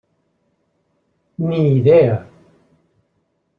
[1.47, 2.15] Ni idea.